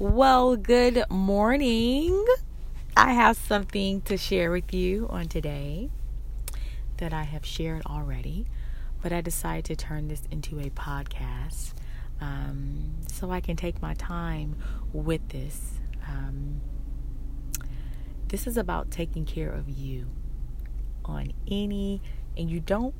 [0.00, 2.24] Well, good morning.
[2.96, 5.90] I have something to share with you on today
[6.98, 8.46] that I have shared already,
[9.02, 11.72] but I decided to turn this into a podcast
[12.20, 14.54] um, so I can take my time
[14.92, 15.72] with this.
[16.06, 16.60] Um,
[18.28, 20.06] this is about taking care of you
[21.04, 22.02] on any,
[22.36, 22.94] and you don't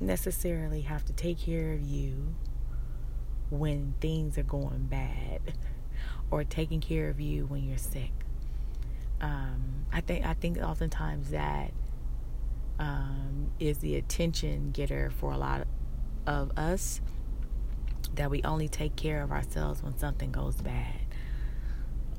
[0.00, 2.34] necessarily have to take care of you
[3.48, 5.54] when things are going bad
[6.30, 8.12] or taking care of you when you're sick.
[9.20, 11.72] Um, I think I think oftentimes that
[12.78, 15.66] um, is the attention getter for a lot
[16.26, 17.00] of us
[18.14, 21.00] that we only take care of ourselves when something goes bad,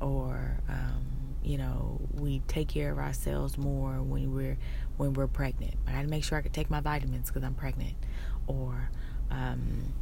[0.02, 1.06] or um,
[1.44, 4.58] you know we take care of ourselves more when we're
[4.98, 5.76] when we're pregnant.
[5.88, 7.96] I got to make sure I can take my vitamins because I'm pregnant,
[8.48, 8.90] or
[9.30, 9.94] um,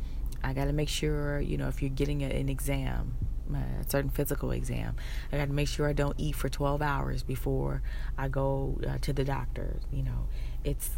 [0.44, 3.16] I got to make sure you know if you're getting a, an exam
[3.56, 4.96] a certain physical exam.
[5.32, 7.82] I got to make sure I don't eat for 12 hours before
[8.18, 9.80] I go uh, to the doctor.
[9.92, 10.28] You know,
[10.64, 10.92] it's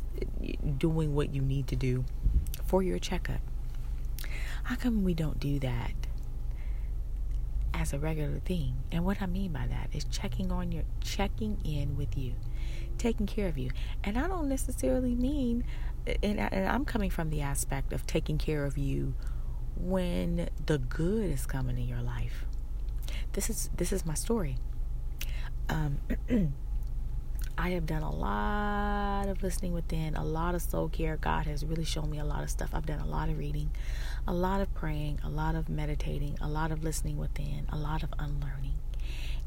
[0.78, 2.06] doing what you need to do
[2.66, 3.42] for your checkup.
[4.64, 5.94] How come we don't do that
[7.74, 8.76] as a regular thing?
[8.92, 12.34] And what I mean by that is checking on your checking in with you,
[12.98, 13.72] taking care of you.
[14.04, 15.64] And I don't necessarily mean
[16.24, 19.14] and, and I'm coming from the aspect of taking care of you
[19.76, 22.46] when the good is coming in your life.
[23.34, 24.58] This is this is my story.
[25.70, 26.00] Um,
[27.58, 31.18] I have done a lot of listening within, a lot of soul care.
[31.18, 32.70] God has really shown me a lot of stuff.
[32.74, 33.72] I've done a lot of reading,
[34.28, 38.04] a lot of praying, a lot of meditating, a lot of listening within, a lot
[38.04, 38.76] of unlearning.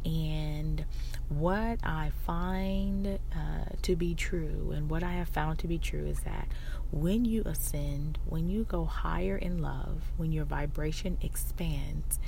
[0.04, 0.86] And
[1.28, 6.06] what I find uh, to be true, and what I have found to be true,
[6.06, 6.48] is that
[6.90, 12.18] when you ascend, when you go higher in love, when your vibration expands,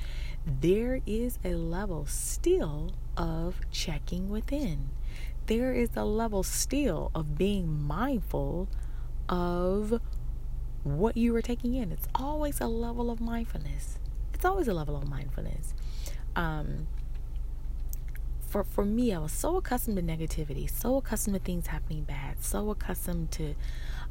[0.47, 4.91] there is a level still of checking within.
[5.47, 8.69] There is a level still of being mindful
[9.29, 10.01] of
[10.83, 11.93] what you are taking in.
[11.93, 13.99] It's always a level of mindfulness.
[14.35, 15.75] It's always a level of mindfulness.
[16.35, 16.89] Um,
[18.53, 22.43] for for me, I was so accustomed to negativity, so accustomed to things happening bad,
[22.45, 23.55] so accustomed to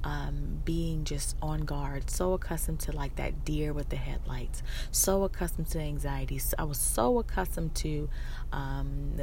[0.03, 5.23] um, being just on guard, so accustomed to like that deer with the headlights, so
[5.23, 6.39] accustomed to anxiety.
[6.57, 8.09] I was so accustomed to
[8.51, 9.13] um,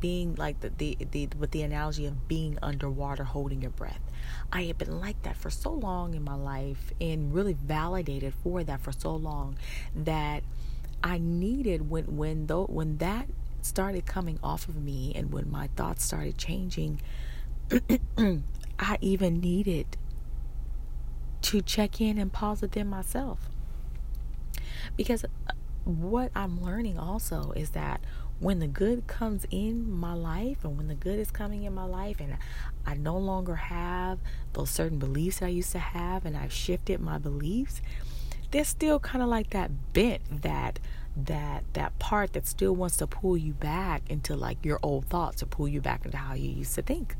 [0.00, 4.00] being like the, the, the with the analogy of being underwater, holding your breath.
[4.52, 8.64] I had been like that for so long in my life, and really validated for
[8.64, 9.56] that for so long
[9.94, 10.42] that
[11.02, 13.28] I needed when when though when that
[13.62, 17.00] started coming off of me and when my thoughts started changing,
[18.78, 19.96] I even needed
[21.46, 23.48] to check in and pause within myself.
[24.96, 25.52] Because uh,
[25.84, 28.00] what I'm learning also is that
[28.40, 31.84] when the good comes in my life and when the good is coming in my
[31.84, 32.36] life and
[32.84, 34.18] I no longer have
[34.54, 37.80] those certain beliefs that I used to have and I've shifted my beliefs,
[38.50, 40.80] there's still kind of like that bent that
[41.16, 45.42] that that part that still wants to pull you back into like your old thoughts
[45.42, 47.16] or pull you back into how you used to think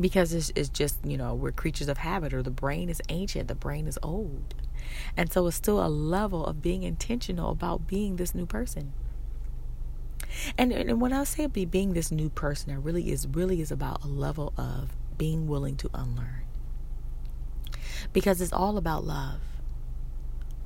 [0.00, 3.48] because it's, it's just you know we're creatures of habit or the brain is ancient
[3.48, 4.54] the brain is old.
[5.16, 8.92] And so it's still a level of being intentional about being this new person.
[10.56, 13.70] And, and when i say be being this new person it really is really is
[13.70, 16.44] about a level of being willing to unlearn.
[18.12, 19.40] Because it's all about love.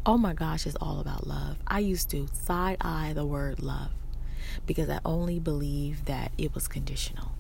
[0.04, 1.56] Oh my gosh it's all about love.
[1.66, 3.91] I used to side eye the word love
[4.64, 7.32] because i only believed that it was conditional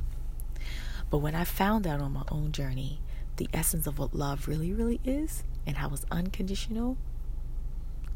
[1.10, 3.00] but when I found out on my own journey
[3.36, 6.96] the essence of what love really, really is and how it's unconditional,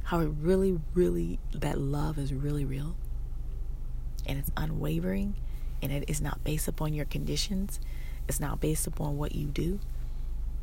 [0.05, 2.97] how it really, really, that love is really real
[4.27, 5.35] and it's unwavering
[5.83, 7.81] and it is not based upon your conditions,
[8.29, 9.79] it's not based upon what you do,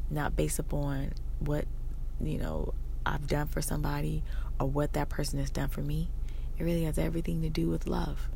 [0.09, 1.65] not based upon what,
[2.21, 2.73] you know,
[3.05, 4.23] I've done for somebody
[4.59, 6.09] or what that person has done for me.
[6.57, 8.29] It really has everything to do with love.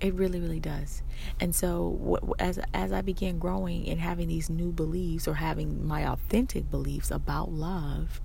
[0.00, 1.02] It really, really does.
[1.40, 6.06] And so, as as I began growing and having these new beliefs or having my
[6.06, 8.20] authentic beliefs about love,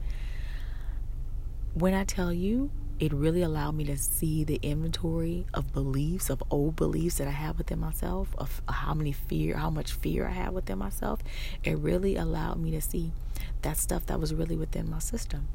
[1.74, 6.44] when I tell you, it really allowed me to see the inventory of beliefs, of
[6.51, 10.31] old beliefs that I have within myself, of how many fear, how much fear I
[10.31, 11.21] have within myself.
[11.63, 13.13] It really allowed me to see
[13.62, 15.48] that stuff that was really within my system.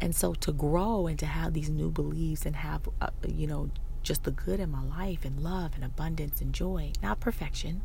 [0.00, 3.70] And so to grow and to have these new beliefs and have, uh, you know,
[4.02, 6.92] just the good in my life and love and abundance and joy.
[7.02, 7.82] Not perfection,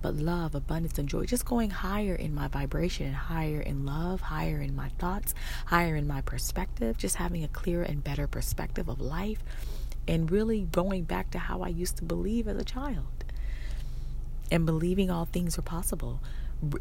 [0.00, 1.24] but love, abundance, and joy.
[1.24, 5.34] Just going higher in my vibration and higher in love, higher in my thoughts,
[5.66, 9.42] higher in my perspective, just having a clearer and better perspective of life,
[10.08, 13.06] and really going back to how I used to believe as a child
[14.50, 16.20] and believing all things are possible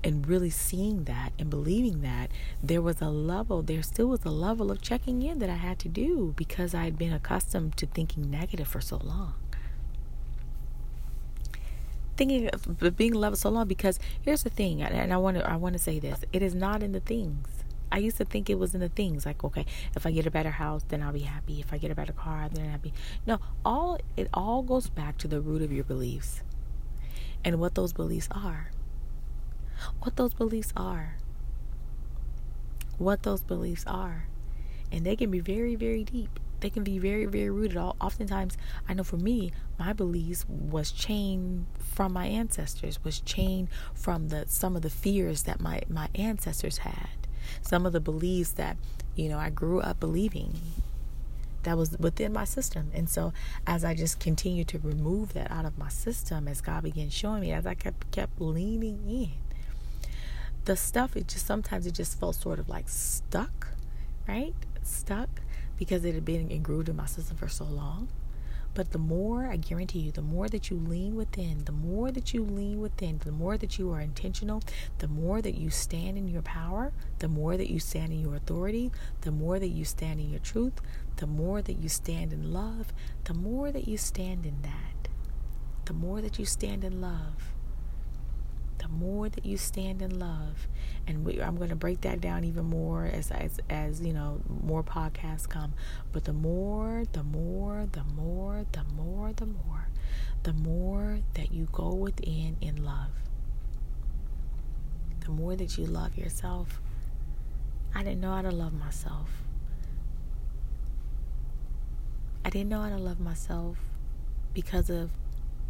[0.04, 2.30] and really seeing that and believing that
[2.62, 5.80] there was a level there still was a level of checking in that I had
[5.80, 9.34] to do because I had been accustomed to thinking negative for so long.
[12.16, 15.56] Thinking of being loved so long because here's the thing and I want to I
[15.56, 17.48] want to say this it is not in the things.
[17.94, 20.32] I used to think it was in the things like okay if I get a
[20.32, 21.60] better house then I'll be happy.
[21.60, 22.94] If I get a better car then I'll be happy.
[23.26, 26.44] no all it all goes back to the root of your beliefs
[27.44, 28.70] and what those beliefs are
[30.02, 31.18] what those beliefs are.
[32.98, 34.28] What those beliefs are.
[34.92, 36.40] And they can be very, very deep.
[36.60, 37.78] They can be very, very rooted.
[37.78, 38.58] Oftentimes,
[38.88, 44.46] I know for me, my beliefs was chained from my ancestors, was chained from the
[44.48, 47.28] some of the fears that my, my ancestors had.
[47.62, 48.78] Some of the beliefs that,
[49.16, 50.54] you know, I grew up believing
[51.64, 52.92] that was within my system.
[52.94, 53.34] And so
[53.68, 57.42] as I just continued to remove that out of my system, as God began showing
[57.42, 59.32] me, as I kept kept leaning in,
[60.66, 63.68] the stuff it just sometimes it just felt sort of like stuck
[64.28, 64.54] right?
[64.84, 65.42] Stuck
[65.78, 68.08] because it had been engrooved in my system for so long.
[68.74, 72.34] But the more i guarantee you the more that you lean within the more that
[72.34, 74.64] you lean within the more that you are intentional
[75.00, 78.34] the more that you stand in your power the more that you stand in your
[78.34, 78.90] authority
[79.22, 80.80] the more that you stand in your truth
[81.18, 82.94] the more that you stand in love
[83.26, 85.10] the more that you stand in that
[85.84, 87.52] the more that you stand in love
[88.82, 90.68] the more that you stand in love
[91.08, 94.42] and we, i'm going to break that down even more as, as as you know
[94.64, 95.74] more podcasts come
[96.12, 99.88] but the more the more the more the more the more
[100.44, 103.12] the more that you go within in love
[105.22, 106.82] the more that you love yourself.
[107.94, 109.30] I didn't know how to love myself.
[112.44, 113.78] I didn't know how to love myself
[114.54, 115.12] because of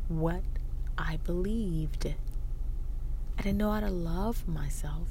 [0.08, 0.42] what
[0.98, 2.06] i believed
[3.38, 5.08] I didn't know how to love myself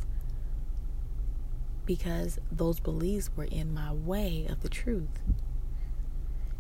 [1.87, 5.21] because those beliefs were in my way of the truth.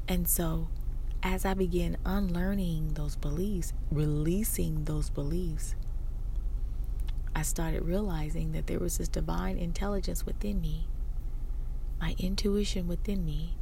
[0.09, 0.69] And so,
[1.23, 5.77] as I began unlearning those beliefs, releasing those beliefs,
[7.35, 10.89] I started realizing that there was this divine intelligence within me,
[12.01, 13.55] my intuition within me,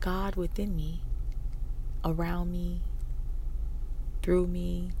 [0.00, 1.02] God within me,
[2.04, 2.80] around me,
[4.22, 4.92] through me,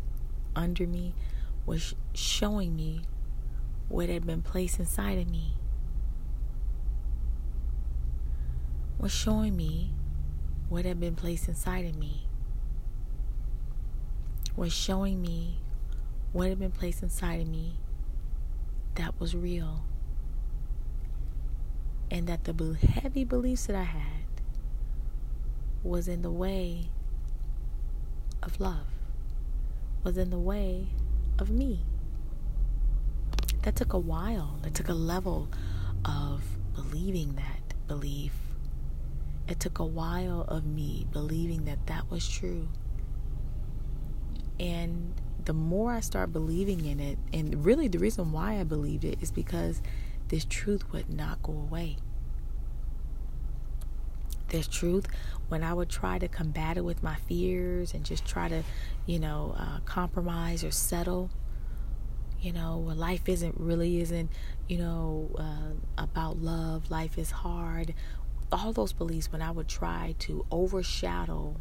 [0.54, 1.14] under me,
[1.66, 3.02] was showing me
[3.88, 5.54] what had been placed inside of me.
[8.98, 9.92] Was showing me
[10.68, 12.28] what had been placed inside of me.
[14.56, 15.58] Was showing me
[16.32, 17.74] what had been placed inside of me
[18.94, 19.84] that was real.
[22.10, 24.26] And that the heavy beliefs that I had
[25.82, 26.90] was in the way
[28.42, 28.86] of love,
[30.02, 30.88] was in the way
[31.38, 31.84] of me.
[33.62, 34.60] That took a while.
[34.64, 35.48] It took a level
[36.04, 36.42] of
[36.74, 38.32] believing that belief.
[39.48, 42.68] It took a while of me believing that that was true.
[44.58, 49.04] And the more I start believing in it, and really the reason why I believed
[49.04, 49.80] it is because
[50.28, 51.98] this truth would not go away.
[54.48, 55.06] This truth,
[55.48, 58.62] when I would try to combat it with my fears and just try to,
[59.04, 61.30] you know, uh, compromise or settle,
[62.40, 64.30] you know, life isn't really isn't,
[64.68, 66.90] you know, uh, about love.
[66.90, 67.94] Life is hard.
[68.52, 71.56] All those beliefs, when I would try to overshadow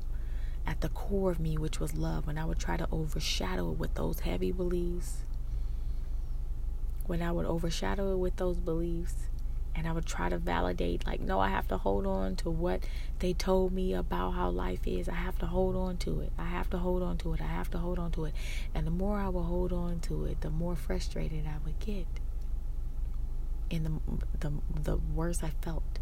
[0.67, 3.79] at the core of me, which was love, when I would try to overshadow it
[3.79, 5.24] with those heavy beliefs,
[7.07, 9.29] when I would overshadow it with those beliefs,
[9.75, 12.86] and I would try to validate, like, no, I have to hold on to what
[13.20, 15.10] they told me about how life is.
[15.10, 16.32] I have to hold on to it.
[16.38, 17.41] I have to hold on to it.
[17.41, 18.34] I have to hold on to it.
[18.74, 22.08] And the more I would hold on to it, the more frustrated I would get.
[23.70, 26.00] And the, the, the worse I felt.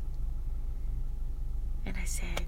[1.83, 2.45] And I said,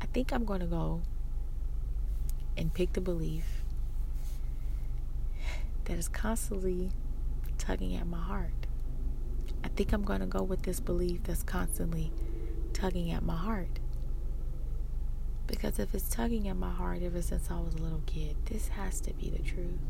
[0.00, 1.02] I think I'm going to go
[2.56, 3.64] and pick the belief
[5.86, 6.90] that is constantly
[7.66, 8.66] tugging at my heart.
[9.62, 12.12] I think I'm going to go with this belief that's constantly
[12.72, 13.78] tugging at my heart.
[15.46, 18.68] Because if it's tugging at my heart ever since I was a little kid, this
[18.68, 19.80] has to be the truth.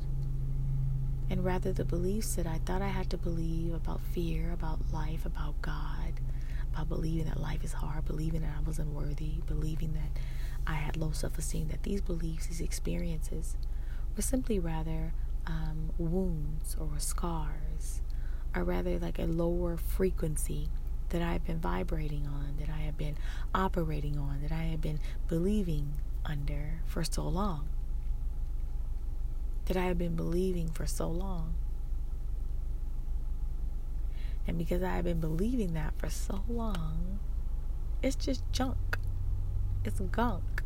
[1.30, 5.24] And rather, the beliefs that I thought I had to believe about fear, about life,
[5.24, 6.20] about God,
[6.72, 10.20] about believing that life is hard, believing that I was unworthy, believing that
[10.66, 13.56] I had low self esteem, that these beliefs, these experiences,
[14.14, 15.12] were simply rather
[15.46, 18.00] um, wounds or scars,
[18.54, 20.68] or rather like a lower frequency
[21.10, 23.16] that I have been vibrating on, that I have been
[23.54, 27.68] operating on, that I have been believing under for so long.
[29.66, 31.54] That I have been believing for so long.
[34.46, 37.18] And because I have been believing that for so long,
[38.02, 38.98] it's just junk.
[39.84, 40.62] It's gunk.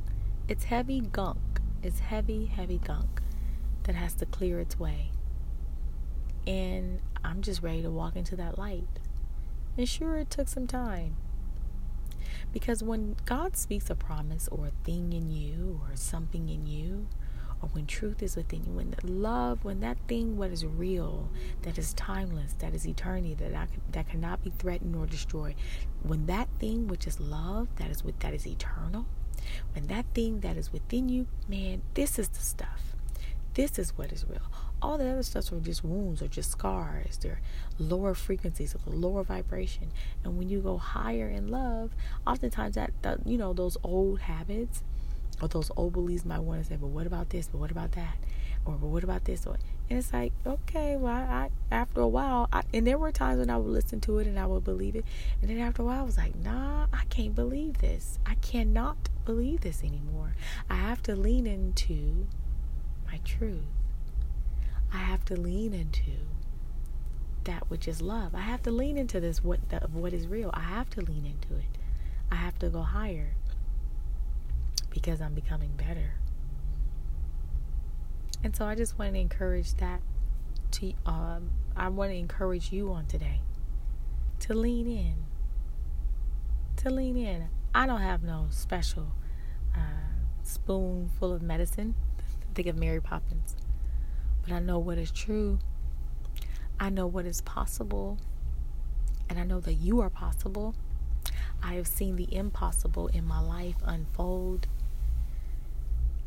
[0.48, 1.60] It's heavy gunk.
[1.82, 3.20] It's heavy, heavy gunk
[3.88, 5.12] that has to clear its way.
[6.46, 8.86] And I'm just ready to walk into that light.
[9.78, 11.16] And sure, it took some time.
[12.52, 17.08] Because when God speaks a promise or a thing in you or something in you,
[17.62, 21.30] or when truth is within you, when love, when that thing what is real,
[21.62, 25.54] that is timeless, that is eternity, that I, that cannot be threatened or destroyed,
[26.02, 29.06] when that thing which is love, that is with that is eternal,
[29.74, 32.97] when that thing that is within you, man, this is the stuff.
[33.58, 34.52] This is what is real.
[34.80, 37.18] All the other stuff are just wounds or just scars.
[37.18, 37.40] They're
[37.80, 39.90] lower frequencies of lower vibration.
[40.22, 41.90] And when you go higher in love,
[42.24, 44.84] oftentimes that, that you know those old habits
[45.42, 47.48] or those old beliefs might want to say, but what about this?
[47.48, 48.18] But what about that?
[48.64, 49.44] Or but what about this?
[49.44, 49.56] Or
[49.90, 53.50] and it's like, okay, well, I, after a while, I, and there were times when
[53.50, 55.04] I would listen to it and I would believe it,
[55.42, 58.20] and then after a while, I was like, nah, I can't believe this.
[58.24, 60.36] I cannot believe this anymore.
[60.70, 62.28] I have to lean into
[63.10, 63.64] my truth.
[64.92, 66.12] I have to lean into
[67.44, 68.34] that which is love.
[68.34, 70.50] I have to lean into this what the, what is real.
[70.54, 71.78] I have to lean into it.
[72.30, 73.34] I have to go higher
[74.90, 76.14] because I'm becoming better.
[78.44, 80.00] And so I just want to encourage that
[80.72, 83.40] to um, I want to encourage you on today
[84.40, 85.14] to lean in.
[86.76, 87.48] To lean in.
[87.74, 89.12] I don't have no special
[89.74, 91.94] uh, spoonful of medicine.
[92.58, 93.54] Think of Mary Poppins.
[94.42, 95.60] But I know what is true.
[96.80, 98.18] I know what is possible.
[99.28, 100.74] And I know that you are possible.
[101.62, 104.66] I have seen the impossible in my life unfold.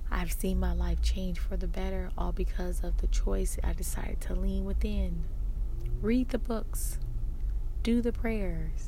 [0.09, 4.21] I've seen my life change for the better, all because of the choice I decided
[4.21, 5.25] to lean within.
[6.01, 6.97] Read the books,
[7.83, 8.87] do the prayers,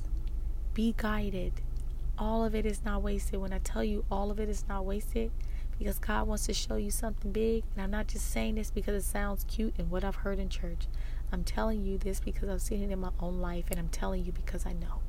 [0.73, 1.51] be guided.
[2.17, 3.41] All of it is not wasted.
[3.41, 5.29] When I tell you all of it is not wasted,
[5.77, 7.63] because God wants to show you something big.
[7.73, 10.49] And I'm not just saying this because it sounds cute and what I've heard in
[10.49, 10.87] church.
[11.31, 14.23] I'm telling you this because I've seen it in my own life, and I'm telling
[14.23, 15.01] you because I know.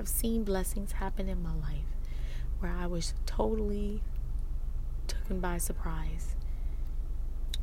[0.00, 1.84] I've seen blessings happen in my life
[2.60, 4.02] where I was totally
[5.06, 6.34] taken by surprise.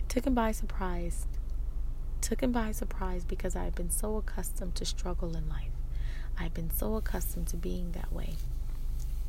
[0.07, 1.27] Taken by surprise.
[2.21, 5.71] Taken by surprise because I've been so accustomed to struggle in life.
[6.37, 8.35] I've been so accustomed to being that way.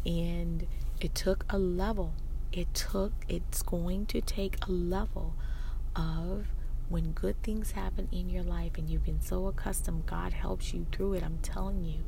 [0.05, 0.67] And
[1.01, 2.15] it took a level.
[2.53, 5.35] It took, it's going to take a level
[5.95, 6.47] of
[6.89, 10.87] when good things happen in your life and you've been so accustomed, God helps you
[10.93, 11.25] through it.
[11.25, 12.01] I'm telling you,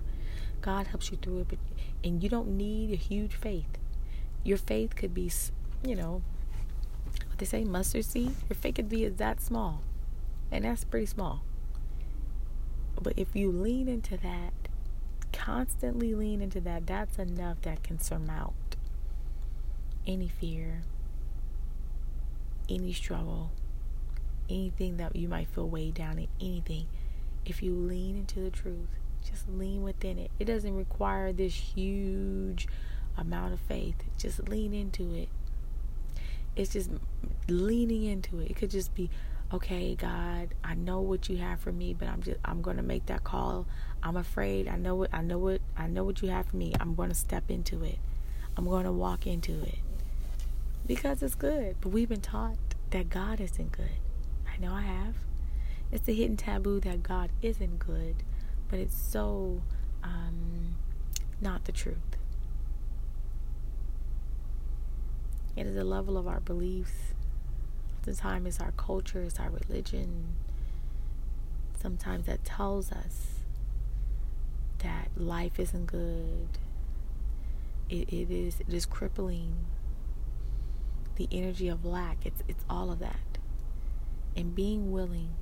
[0.61, 1.49] God helps you through it.
[1.49, 1.59] But,
[2.05, 3.79] and you don't need a huge faith.
[4.45, 5.31] Your faith could be
[5.85, 6.23] you know,
[7.27, 9.83] what they say, mustard seed, your faith could be that small.
[10.51, 11.43] And that's pretty small.
[13.01, 14.53] But if you lean into that,
[15.33, 18.68] constantly lean into that, that's enough that can surmount
[20.09, 20.83] any fear,
[22.69, 23.53] any struggle,
[24.51, 26.87] anything that you might feel weighed down in, anything.
[27.47, 28.89] If you lean into the truth,
[29.23, 30.33] just lean within it.
[30.41, 32.67] It doesn't require this huge
[33.17, 33.97] amount of faith.
[34.19, 35.29] Just lean into it
[36.59, 36.91] it's just
[37.49, 38.51] leaning into it.
[38.51, 39.09] It could just be,
[39.55, 42.83] okay, God, I know what you have for me, but I'm just I'm going to
[42.83, 43.67] make that call.
[44.03, 44.67] I'm afraid.
[44.69, 46.75] I know what I know what I know what you have for me.
[46.81, 47.99] I'm going to step into it.
[48.57, 49.79] I'm going to walk into it.
[50.89, 51.77] Because it's good.
[51.81, 52.57] But we've been taught
[52.91, 54.01] that God isn't good.
[54.53, 55.15] I know I have.
[55.93, 58.17] It's a hidden taboo that God isn't good,
[58.69, 59.63] but it's so
[60.03, 60.75] um,
[61.41, 61.97] not the truth.
[65.57, 67.15] It is the level of our beliefs.
[68.01, 70.37] Oftentimes, it's our culture, it's our religion.
[71.81, 73.45] Sometimes that tells us
[74.79, 76.49] that life isn't good.
[77.91, 79.67] It, it is it is crippling.
[81.19, 82.25] The energy of lack.
[82.25, 83.39] It's it's all of that.
[84.37, 85.35] And being willing,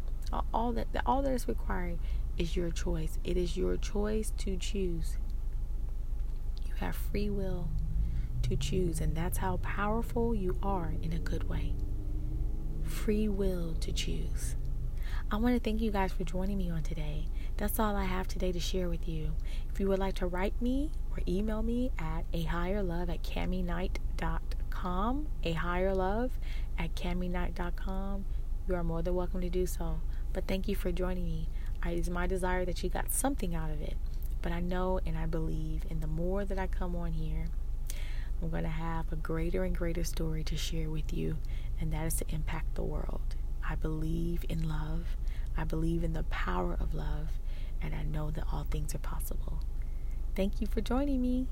[0.53, 1.99] all that all that is required
[2.39, 3.19] is your choice.
[3.25, 5.19] It is your choice to choose.
[6.67, 7.69] You have free will
[8.43, 11.75] to choose, and that's how powerful you are in a good way.
[12.83, 14.57] Free will to choose.
[15.31, 17.27] I want to thank you guys for joining me on today.
[17.59, 19.33] That's all I have today to share with you.
[19.73, 23.23] If you would like to write me or email me at a higher love at
[23.23, 24.56] cammyknight.com,
[24.87, 26.31] a higher love
[26.79, 28.25] at cammyknight.com,
[28.69, 29.99] you are more than welcome to do so.
[30.33, 31.49] But thank you for joining me.
[31.85, 33.97] It is my desire that you got something out of it.
[34.43, 37.47] But I know and I believe, and the more that I come on here,
[38.41, 41.39] I'm going to have a greater and greater story to share with you,
[41.81, 43.35] and that is to impact the world.
[43.69, 45.17] I believe in love.
[45.57, 47.31] I believe in the power of love,
[47.83, 49.65] and I know that all things are possible.
[50.37, 51.49] Thank you for joining me.